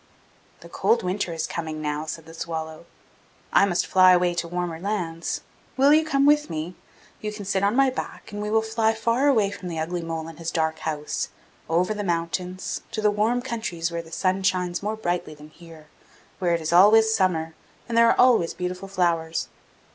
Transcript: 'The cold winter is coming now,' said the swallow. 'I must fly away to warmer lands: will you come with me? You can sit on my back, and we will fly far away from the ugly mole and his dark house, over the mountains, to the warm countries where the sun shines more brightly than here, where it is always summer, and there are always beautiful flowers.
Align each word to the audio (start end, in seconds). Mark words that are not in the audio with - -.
'The 0.61 0.69
cold 0.69 1.03
winter 1.03 1.31
is 1.31 1.45
coming 1.45 1.79
now,' 1.79 2.07
said 2.07 2.25
the 2.25 2.33
swallow. 2.33 2.87
'I 3.53 3.67
must 3.67 3.85
fly 3.85 4.13
away 4.13 4.33
to 4.33 4.47
warmer 4.47 4.79
lands: 4.79 5.41
will 5.77 5.93
you 5.93 6.03
come 6.03 6.25
with 6.25 6.49
me? 6.49 6.73
You 7.21 7.31
can 7.31 7.45
sit 7.45 7.61
on 7.61 7.75
my 7.75 7.91
back, 7.91 8.31
and 8.31 8.41
we 8.41 8.49
will 8.49 8.63
fly 8.63 8.95
far 8.95 9.27
away 9.27 9.51
from 9.51 9.69
the 9.69 9.77
ugly 9.77 10.01
mole 10.01 10.27
and 10.27 10.39
his 10.39 10.49
dark 10.49 10.79
house, 10.79 11.29
over 11.69 11.93
the 11.93 12.03
mountains, 12.03 12.81
to 12.89 12.99
the 12.99 13.11
warm 13.11 13.43
countries 13.43 13.91
where 13.91 14.01
the 14.01 14.11
sun 14.11 14.41
shines 14.41 14.81
more 14.81 14.95
brightly 14.95 15.35
than 15.35 15.49
here, 15.51 15.85
where 16.39 16.55
it 16.55 16.61
is 16.61 16.73
always 16.73 17.13
summer, 17.13 17.53
and 17.87 17.95
there 17.95 18.09
are 18.09 18.19
always 18.19 18.55
beautiful 18.55 18.87
flowers. 18.87 19.49